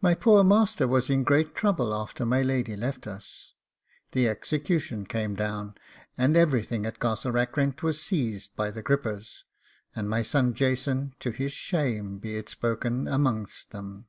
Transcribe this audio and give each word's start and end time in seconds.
My 0.00 0.16
poor 0.16 0.42
master 0.42 0.88
was 0.88 1.08
in 1.08 1.22
great 1.22 1.54
trouble 1.54 1.94
after 1.94 2.26
my 2.26 2.42
lady 2.42 2.74
left 2.74 3.06
us. 3.06 3.54
The 4.10 4.26
execution 4.28 5.06
came 5.06 5.36
down, 5.36 5.76
and 6.18 6.36
everything 6.36 6.84
at 6.86 6.98
Castle 6.98 7.30
Rackrent 7.30 7.84
was 7.84 8.02
seized 8.02 8.56
by 8.56 8.72
the 8.72 8.82
gripers, 8.82 9.44
and 9.94 10.10
my 10.10 10.24
son 10.24 10.54
Jason, 10.54 11.14
to 11.20 11.30
his 11.30 11.52
shame 11.52 12.18
be 12.18 12.34
it 12.36 12.48
spoken, 12.48 13.06
amongst 13.06 13.70
them. 13.70 14.08